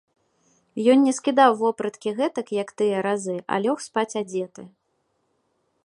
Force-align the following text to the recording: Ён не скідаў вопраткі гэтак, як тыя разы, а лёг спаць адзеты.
Ён 0.93 1.03
не 1.07 1.11
скідаў 1.17 1.51
вопраткі 1.59 2.09
гэтак, 2.21 2.47
як 2.63 2.73
тыя 2.83 2.97
разы, 3.09 3.37
а 3.55 3.61
лёг 3.67 3.77
спаць 3.89 4.11
адзеты. 4.23 4.61